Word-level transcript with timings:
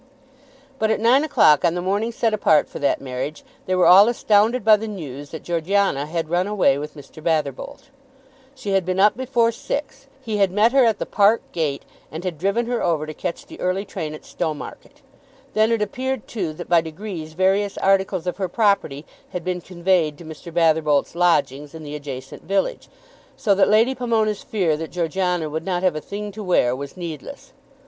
But 0.79 0.89
at 0.89 0.99
nine 0.99 1.23
o'clock 1.23 1.63
on 1.63 1.75
the 1.75 1.79
morning 1.81 2.11
set 2.11 2.33
apart 2.33 2.67
for 2.67 2.79
that 2.79 3.01
marriage, 3.01 3.43
they 3.67 3.75
were 3.75 3.85
all 3.85 4.07
astounded 4.09 4.65
by 4.65 4.75
the 4.75 4.87
news 4.87 5.29
that 5.29 5.43
Georgiana 5.43 6.07
had 6.07 6.27
run 6.31 6.47
away 6.47 6.79
with 6.79 6.95
Mr. 6.95 7.21
Batherbolt. 7.23 7.91
She 8.55 8.71
had 8.71 8.83
been 8.83 8.99
up 8.99 9.15
before 9.15 9.51
six. 9.51 10.07
He 10.19 10.37
had 10.37 10.49
met 10.49 10.71
her 10.71 10.85
at 10.85 10.97
the 10.97 11.05
park 11.05 11.43
gate, 11.51 11.85
and 12.11 12.23
had 12.23 12.39
driven 12.39 12.65
her 12.65 12.81
over 12.81 13.05
to 13.05 13.13
catch 13.13 13.45
the 13.45 13.59
early 13.59 13.85
train 13.85 14.15
at 14.15 14.25
Stowmarket. 14.25 15.03
Then 15.53 15.71
it 15.71 15.83
appeared, 15.83 16.25
too, 16.27 16.51
that 16.53 16.67
by 16.67 16.81
degrees 16.81 17.33
various 17.33 17.77
articles 17.77 18.25
of 18.25 18.37
her 18.37 18.49
property 18.49 19.05
had 19.29 19.43
been 19.43 19.61
conveyed 19.61 20.17
to 20.17 20.25
Mr. 20.25 20.51
Batherbolt's 20.51 21.13
lodgings 21.13 21.75
in 21.75 21.83
the 21.83 21.93
adjacent 21.93 22.41
village, 22.41 22.89
so 23.37 23.53
that 23.53 23.69
Lady 23.69 23.93
Pomona's 23.93 24.41
fear 24.41 24.75
that 24.77 24.89
Georgiana 24.89 25.47
would 25.47 25.63
not 25.63 25.83
have 25.83 25.95
a 25.95 26.01
thing 26.01 26.31
to 26.31 26.41
wear, 26.43 26.75
was 26.75 26.97
needless. 26.97 27.53